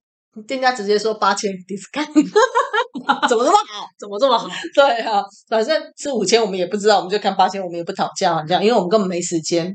[0.47, 2.11] 店家直接说八千 discount，
[3.29, 3.85] 怎么这么好？
[3.99, 4.49] 怎么这么好？
[4.73, 9.71] 对啊，反正是五千我们也不知道，我们就看八千，我们也不讨价这样，因为我们根本没时间。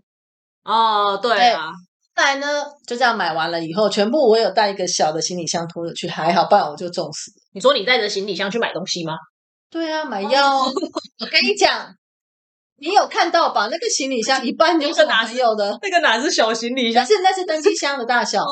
[0.64, 1.70] 哦，对啊，
[2.18, 7.30] 后来呢，就这样买完了以后，全部我有带一个小的行李箱拖着去，还好，不然我就中死。
[7.52, 9.12] 你说你带着行李箱去买东西吗？
[9.70, 11.94] 对啊，买药， 我跟你讲，
[12.78, 13.68] 你有看到吧？
[13.70, 18.44] 那个行李箱一半就是我朋友的，那个哪是小行李箱是那是登机箱的大小，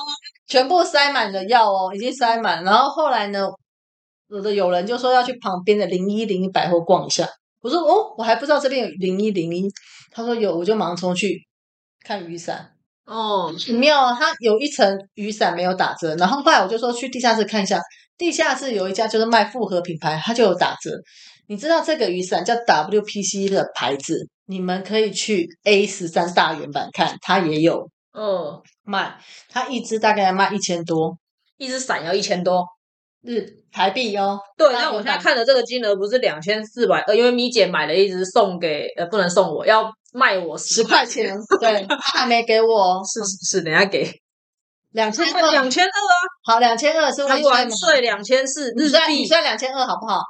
[0.46, 2.62] 全部塞满了药哦，已经塞满。
[2.62, 3.48] 然后后来呢，
[4.28, 7.28] 有的有人就说要去旁边的零一零一百货逛一下。
[7.62, 9.68] 我说哦，我还不知道这边有零一零一。
[10.12, 11.44] 他说有，我就马上冲去
[12.04, 12.75] 看雨伞。
[13.06, 17.80] 哦，没有啊，它有一层雨伞没有打折，然后后来我就说去地下室看一下，
[18.18, 20.90] 地下室有一家就是卖复合品牌，它就有打折。
[21.48, 29.16] 你知道这个雨伞叫 WPC 的牌子，你们可以去 A 十三大原版看，它也有嗯，卖，
[29.48, 31.16] 它一支大概要卖一千多
[31.58, 32.64] 一只伞要一千多。
[33.22, 34.38] 日台币哦。
[34.56, 42.74] 对，大那我现在看的这个金额不是两千四百，呃，因为咪姐买了一只送给，呃，不能送我，要卖我十块钱， 对，他还没给我。
[42.74, 44.10] 哦，是是是，等下给。
[44.92, 47.56] 两千二，两千二啊，好，两千二是还微税吗？
[47.56, 50.22] 完税两千四日你算你币，算两千二好不好？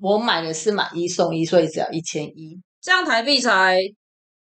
[0.00, 2.60] 我买的是买一送一，所以只要一千一。
[2.82, 3.78] 这样台币才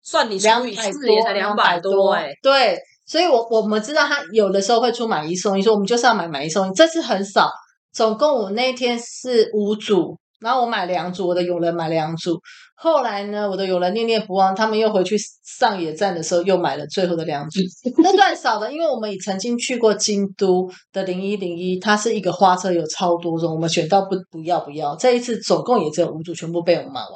[0.03, 2.13] 算你两百多，也才两百多。
[2.13, 7.49] 哎、对，所以我我们知道他有的时候会出买一送一，所以我们就是要买买一送一，这次很少。
[7.93, 12.39] 总共我那天是五组，然后我买两组，我的友人买两组。
[12.75, 15.17] 后来呢，我的友人念念不忘，他们又回去
[15.59, 17.61] 上野站的时候又买了最后的两组，
[18.03, 24.97] 那算少的，因为我们也曾经去过京都的零一零一，它是一个花车有超多种，我们选到不不要不要。
[24.97, 27.11] 这一次总共也只有五组，全部被我们买完。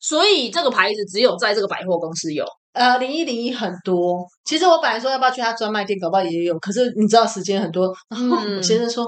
[0.00, 2.44] 所以这个牌子只有在这个百货公司有。
[2.72, 4.26] 呃，零一零一很多。
[4.44, 6.58] 其实我本来说要不要去他专卖店，搞不好也有。
[6.58, 9.06] 可是你知道时间很多，然后我先生说，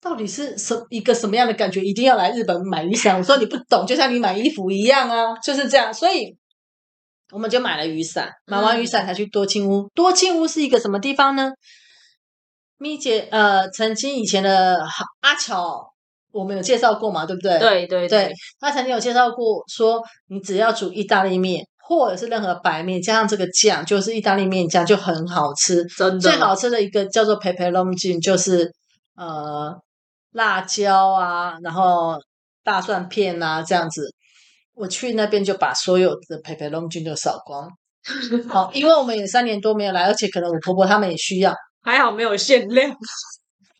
[0.00, 1.80] 到底是什一个什么样的感觉？
[1.80, 3.16] 一定要来日本买雨伞？
[3.18, 5.92] 我说你不懂，就像你买衣服一样啊，就是这样。
[5.92, 6.36] 所以
[7.30, 9.88] 我们就买了雨伞，买完雨伞才去多清屋。
[9.94, 11.50] 多清屋是一个什么地方呢？
[12.78, 14.86] 咪姐，呃，曾经以前的
[15.20, 15.84] 阿乔，
[16.30, 17.58] 我们有介绍过嘛，对不对？
[17.58, 25.84] 对对对，他曾经有介绍过说，你只要煮意大利面或者是任何白面，加上这个酱，就是意大利面酱，就很好吃。
[25.86, 28.72] 真的最好吃的一个叫做 pepperoni，就是
[29.16, 29.74] 呃
[30.32, 32.16] 辣椒啊，然后
[32.62, 34.14] 大蒜片啊这样子。
[34.74, 37.68] 我去那边就把所有的 pepperoni 都扫光。
[38.48, 41.52] 好，因为我们也三年多没有来，而且可能我婆婆他们也需要。
[41.82, 42.94] 还好没有限量。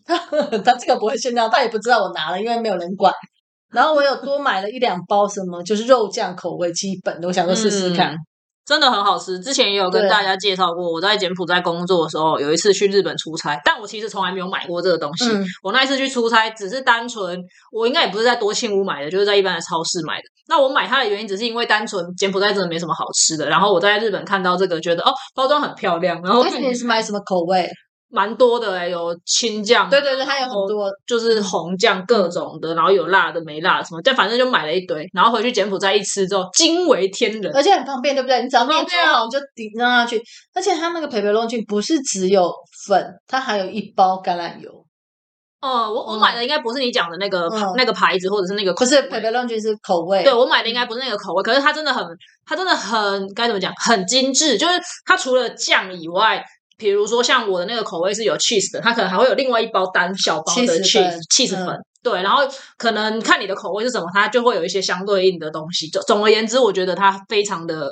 [0.65, 3.13] 他这个不会限量，他也不知道我拿了，因为没有人管。
[3.71, 8.17] 然后我有多买了一两包什么，就是肉酱口味基本的，我想说试试看。
[8.69, 10.93] 真的很好吃，之前也有跟大家介绍过。
[10.93, 15.25] 我在柬埔寨工作的时候，有一次去日本出差，但我其实从来没有买过这个东西。
[15.31, 20.23] 嗯我那一次去出差，只是单纯，我应该也不是在多庆屋买的，就是在一般的超市买的。
[20.49, 23.49] 那我买它的原因，只是因为单纯柬埔寨真的没什么好吃的。
[23.49, 27.67] 然后我在日本看到这个，觉得哦，包装很漂亮，然后你是买什么口味？
[28.11, 30.91] 蛮多的欸有青酱，对对对，它有很多。
[31.07, 37.55] 就是红酱各种的，然后有辣的没辣的什么，但反正就买了一堆，然后回去柬埔寨一吃之后，惊为天人。
[37.55, 38.43] 而且很方便，对不对？
[38.43, 40.23] 你只要面方便啊做好，就顶上下去。
[40.55, 42.53] 而且它那个培培龙菌不是只有
[42.87, 44.71] 粉，它还有一包橄榄油，
[45.61, 50.23] 哦，我我买的应该不是你讲的那个、嗯那个牌子，或者是那个不是培培龙菌是口味。
[50.25, 52.05] 对我买的应该不是那个口味，可是它真的很，
[52.47, 54.57] 它真的很该怎么讲，很精致。
[54.57, 56.43] 就是它除了酱以外，
[56.79, 61.77] 比如说像我的那个口味是有 cheese 的，它可能还会有另外一包单小包的 cheese cheese 粉。
[62.01, 62.43] 对，然后
[62.77, 65.89] 可能看你的口味是什么，它就会有一些相对应的东西。
[65.91, 67.91] 总总而言之，我觉得它非常的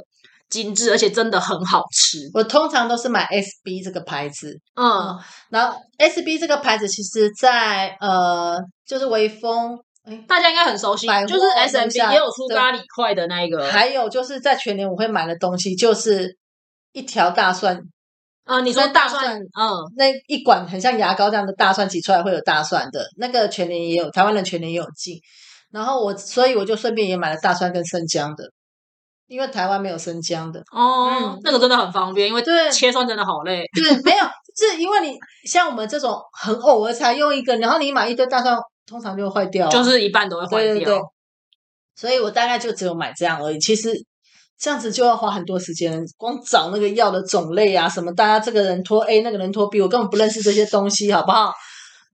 [0.49, 2.31] 精致，而且真的很好吃。
[2.33, 5.19] 我通常都是买 SB 这个牌子，嗯，
[5.51, 13.69] 然后 SB 这个牌子其实在呃，就是微风，哎，大家应该很熟悉就是 S M B 也有出咖喱块的那一个。
[13.69, 16.37] 还有就是在全年我会买的东西，就是
[16.93, 17.83] 一条大蒜，
[18.47, 25.21] 呃，你说大大蒜，蒜嗯，那一管很像牙膏这样的大蒜挤出来会有大蒜的，那个全年也有，台湾人全年也有进。
[25.73, 28.45] 然后我，所以我就顺便也买了大蒜跟生姜的，
[29.27, 30.61] 因为台湾没有生姜的。
[30.71, 33.65] 哦嗯，那个真的很方便，因为对切蒜真的好累。
[33.75, 34.25] 对，没有，
[34.57, 38.57] 是因为你像我们这种很偶尔才用一个，然后你买一堆大蒜，
[38.87, 40.75] 通常就会坏掉啊、就是一半都会坏掉。
[40.75, 41.01] 对对对，
[41.97, 43.59] 所以我大概就只有买这样而已。
[43.59, 43.91] 其实
[44.59, 51.53] 这样子就要花很多时间，光找那个药的种类啊，什么大家这个人拖 A，那个人拖 B，我根本不认识这些东西，好不好？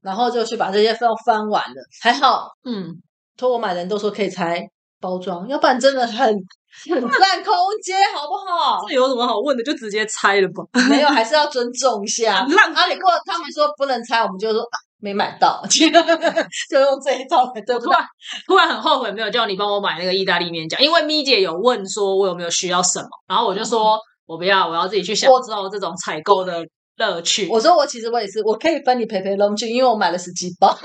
[0.03, 2.89] 然后就去把这些都翻完了，还好嗯，
[3.37, 4.61] 托我买的人都说可以拆
[5.01, 8.85] 包装，要不然真的很很 占空间，好不好？
[8.89, 9.63] 这有什么好问的？
[9.63, 10.65] 就直接拆了吧。
[10.89, 12.45] 没有，还是要尊重一下。
[12.51, 17.87] 浪啊，你过他们说不能拆，我们就说、啊、没买到， 就用这一套来对付？
[17.87, 18.07] 突然
[18.47, 26.65] 突然很后悔没有叫你帮我买那个意大利面酱，因为咪姐有问说我有没有需要什么，然后我就说我不要，我要自己去享受这种采购的
[26.99, 27.49] 乐趣。
[27.51, 30.79] 我说我其实我也是，我可以分你陪陪龙去，因为我买了十几包。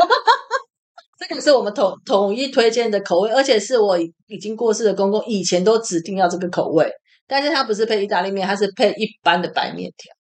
[1.19, 6.89] 这个是我们统统一推荐的口味，而且是我已经过世的公公以前都指定要这个口味，
[7.27, 10.16] 但是他不是配意大利面，他是配一般的白面条。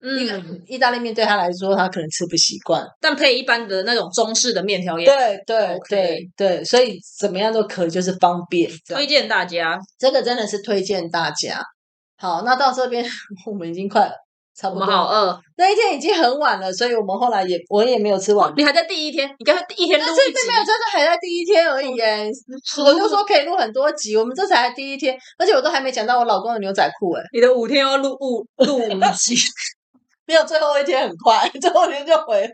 [0.00, 2.86] 嗯，意大利面对他来说，他可能吃不习惯。
[3.00, 8.70] 但配一般的那种中式的面条也对对对对，所以怎么样都可以，就是方便。
[8.86, 9.78] 推荐大家。
[9.98, 11.60] 这个真的是推荐大家。
[12.16, 13.04] 好，那到这边
[13.46, 14.08] 我们已经快
[14.56, 14.92] 差不多了。
[14.92, 22.28] 好饿，那一天已经很晚了，所以我们后来也我也没有吃晚你还在第一天，你刚才第一天录但是一集并没有，真的还在第一天而已耶。
[22.84, 29.36] 我就说 可以录很多集，我们这才第一天，而且我都还没讲到我老公的牛仔裤哎，你的五天要录五录五集，
[30.28, 32.50] 没有最后一天很快， 最后一天就回来。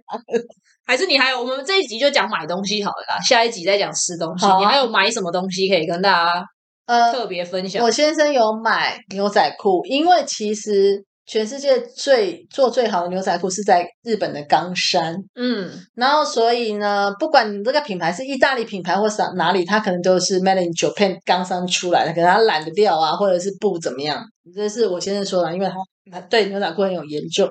[0.86, 4.46] 还是你还有我们这一集就讲买东西好了啦，下一集再讲吃东西。
[4.46, 6.44] 啊你还有买什么东西可以跟大家
[6.86, 7.82] 呃，特别分享？
[7.82, 24.22] 我先生有买牛仔裤，因为其实全世界最做最好的牛仔裤是在日本的冈山，嗯，然后所以呢，不管你这个品牌是意大利品牌或是哪里，它可能都是 made in Japan 冈山出来的，可能它懒得掉啊，或者是布怎么样，
[24.54, 25.74] 这是我先生说的，因为他
[26.12, 27.48] 他对牛仔裤很有研究，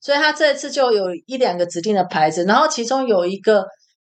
[0.00, 3.66] 所以他这次就有一两个指定的牌子，然后其中有一个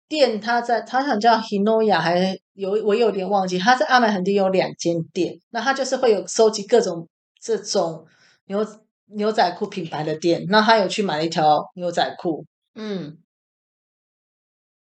[0.07, 7.05] 店，他在它好像叫 Hinoya，还有我有点忘记，他在阿美横丁有两间店，那他就是会有收集各种
[7.41, 8.05] 这种
[8.47, 8.65] 牛
[9.15, 12.45] 牛仔裤品牌的店，那他有去买了一条牛仔裤，
[12.75, 13.17] 嗯，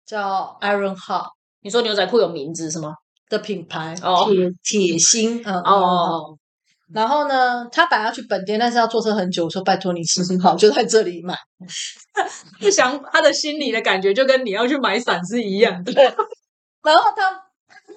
[0.05, 1.29] 叫 Iron Heart
[1.61, 2.93] 你说牛仔裤有名字是吗？
[3.29, 5.71] 的品牌，哦铁铁心，嗯哦。
[5.71, 6.37] 哦，
[6.93, 11.35] 然后呢，他本来要去本店，但是要坐车很久，我说拜托你心情好， 就在这里买。
[12.59, 15.91] 不想他的心里的感觉就跟你要去买伞是一样的。
[16.83, 17.31] 然后他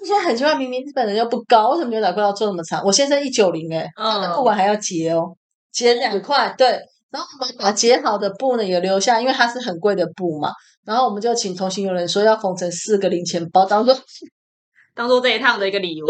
[0.01, 2.83] 他说很奇怪，明明日本人又不高，为什么牛仔裤要做那么长？
[2.83, 5.37] 我先生一九零哎，那裤嗯，管还要结哦，
[5.79, 6.81] 结两块，对。
[7.11, 10.51] 然后我们把剪好的布呢也留下，因为它是很贵的布嘛。
[10.85, 13.97] 然后我们就请同行有人说要缝成四个零钱包，当做
[14.95, 16.07] 当做这一趟的一个礼物。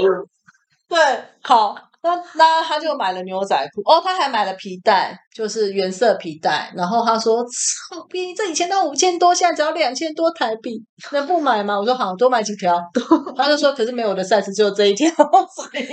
[0.88, 0.98] 对，
[1.42, 1.76] 好。
[2.00, 6.72] 那那他就买了牛仔裤，哦，他还买了皮带，就是原色皮带。
[6.76, 7.42] 然后他说
[7.90, 12.80] ：“操逼，这以前都五千多，现在只要两千多台币，能不买吗？”我说：“好，多买几条。
[13.36, 15.08] ”他就说：“可是没有我的 size，只有这一条。
[15.56, 15.86] ”所以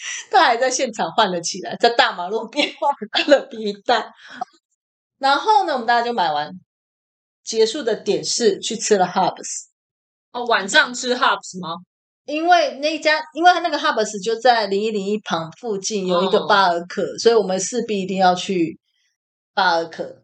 [0.30, 4.12] 他还在现场换了起来，在大马路边换了皮带。
[5.18, 6.52] 然后呢，我们大家就买完，
[7.42, 9.66] 结束的点是去吃了 Hubs。
[10.32, 11.76] 哦，晚上吃 Hubs 吗？
[12.26, 18.78] 因为那一家，因为他那个 Hubs 就在零一零一旁附近有一个哦巴尔克，所以我们势必一定要去
[19.54, 20.22] 巴尔克，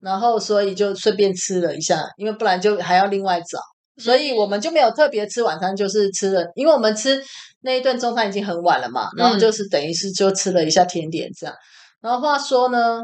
[0.00, 3.60] 然后所以就顺便吃了一下，因为不然就还要另外找，
[3.98, 7.22] 所以我们就没有特别吃晚餐，就是吃了，因为我们吃
[7.60, 11.54] 那一顿中餐已经很晚了嘛，然后就是等于是就吃了一下甜点这样。
[12.00, 13.00] 然后话说呢，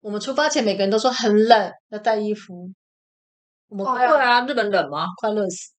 [0.00, 2.70] 我们出发前每个人都说很冷，要带衣服，
[3.68, 5.06] 我们哦，快要对啊，日本冷吗？
[5.20, 5.70] 快热死。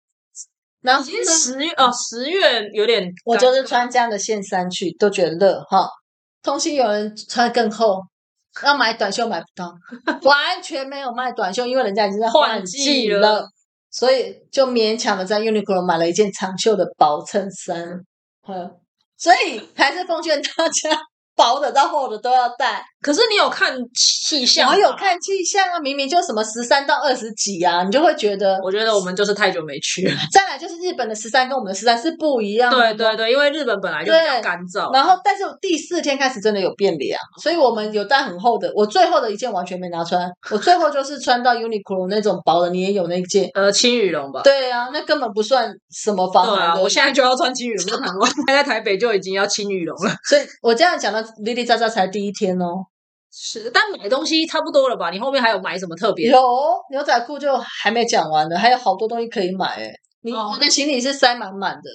[0.82, 5.90] 然后已经呢十月哦，十月有点，我就是穿这样的线衫去，都觉得热哈。
[6.44, 8.00] 同行有人穿更厚，
[8.64, 9.74] 要买短袖买不到，
[10.22, 13.50] 完全没有卖短袖，因为人家已经在换季了，
[13.96, 18.02] 所以就勉强的在 Uniqlo 买了一件长袖的薄衬衫。
[18.46, 18.70] 嗯，
[19.18, 21.00] 所以还是奉劝大家，
[21.36, 22.84] 薄的到厚的都要带。
[23.02, 24.68] 可是你有看气象？
[24.68, 28.60] 我有，看气象啊，明明就什么十三到二十几啊，你就会觉得。
[28.64, 30.16] 我觉得我们就是太久没去了。
[30.32, 32.78] 再来就是日本的十三跟我们的十三是不一样的。
[32.78, 38.72] 对对对，因为日本本来就比较干燥，然后，但是第四天开始真的有变凉，所以我们有带很厚的。
[38.76, 43.50] 我最后的一件完全没拿穿，我最后就是穿到 Uniqlo 那种薄的，你也有那件。
[43.54, 44.42] 呃，轻羽绒吧。
[44.44, 46.82] 对啊，那根本不算什么防对啊，寒。
[46.82, 50.12] 我现在就要穿轻羽绒在台湾，现在在台北就已经要轻羽绒了。
[50.28, 52.86] 所以我这样讲到哩哩喳喳才第一天哦。
[53.32, 55.10] 是，但买东西差不多了吧？
[55.10, 56.30] 你后面还有买什么特别？
[56.30, 56.40] 有
[56.90, 59.92] 牛仔裤就还没讲完呢，还有好多东西可以买哎。
[60.22, 61.90] 你哦我的行李是塞满满的，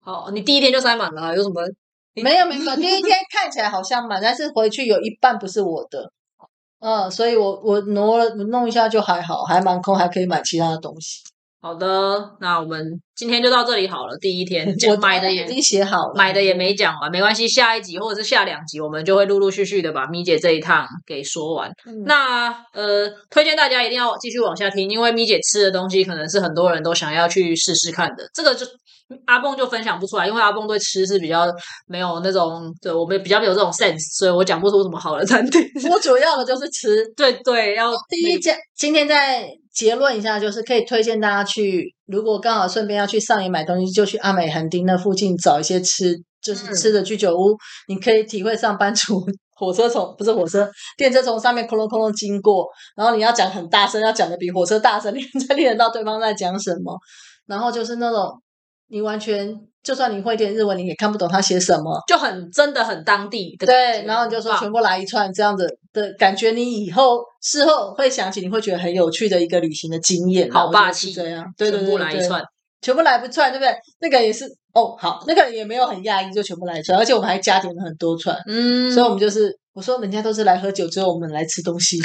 [0.00, 1.62] 好，你第一天就塞满了啊，有什么？
[2.22, 6.12] 没有没有，第一天看起来好像满，但是回去有一半不是我的。
[6.80, 11.22] 嗯，所以我我挪了弄一下就还好，还蛮空，还可以买其他的东西。
[11.66, 12.80] 好的，那我们
[13.16, 14.16] 今天就到这里好了。
[14.18, 21.68] 第一天 我买的也已经写好了，买的也没讲完，没关系，下一集或者是下两集，我们就会陆陆续续的把咪姐这一趟给说完。
[21.84, 28.30] 嗯那呃，推荐大家一定要继续往下听，因为咪姐吃的东西可能是很多人都想要去试试看的。
[28.32, 28.64] 这个就
[29.24, 31.46] 阿蹦就分享不出来，因为阿蹦对吃是比较
[31.88, 35.60] 没有那种，对我们比较没有这种 sense，所以我讲不出什么好的餐厅。
[35.90, 37.04] 我主要的就是吃。
[37.16, 47.54] 对对，要第一家，今天再结论一下，就是可以推荐大家去，如果刚好顺便要去上野买东西，就去阿美横丁那附近找一些吃，就是嗯吃的居酒屋，
[47.86, 49.22] 你可以体会上班族
[49.54, 50.66] 火车从不是火车，
[50.96, 52.66] 电车从上面空隆空隆经过，
[52.96, 56.98] 然后你要讲很大声，要讲的比火车大声，你 才听得到对方在讲什么。
[57.46, 58.30] 然后就是那种
[58.88, 59.54] 你完全
[59.86, 62.02] 就算你会点日文，你也看不懂他写什么。
[62.08, 70.54] 就很真的很当地的感对，然后你就说全部来一串这样子的感觉，你以后事后会想起，你会觉得很有趣的一个旅行的经验啊。
[70.54, 72.42] 好霸气是这样，对对全对对部来一串。
[72.82, 73.72] 全部来不串，对不对？
[74.00, 81.98] 那个也是哦，好，那个也没有很讶异，就全部来一串，而且我们还加点了很多串，嗯，所以我们就是我说人家都是来喝酒，只有我们来吃东西。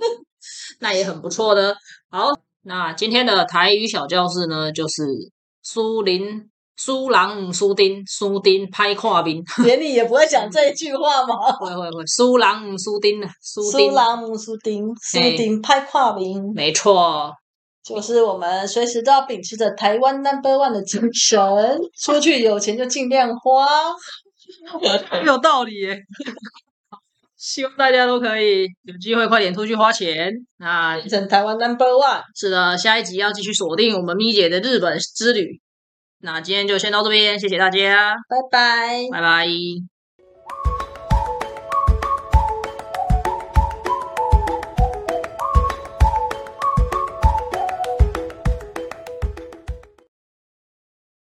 [0.80, 1.76] 那也很不错的。
[2.10, 2.28] 好，
[2.64, 5.04] 那今天的台语小教室呢，就是
[5.62, 6.50] 苏林、
[6.82, 11.52] 苏郎、苏丁、苏丁拍跨兵， 连你也不会讲这一句话吗？
[11.52, 17.30] 会会会，苏郎、苏丁、苏苏丁，拉姆苏丁苏嘿丁派跨名，没错。
[17.84, 21.38] 就是我们随时都要秉持着台湾 number one 的精神，
[22.02, 23.66] 出去有钱就尽量花。
[25.26, 25.98] 有道理耶。
[27.36, 30.32] 希望大家都可以有机会快点出去花钱。
[30.58, 32.22] 那变成台湾 number one。
[32.34, 35.60] 是的，下一集要继续锁定我们咪姐的日本之旅。
[36.22, 39.08] 那今天就先到这边，谢谢大家，拜拜。
[39.10, 39.99] 拜拜。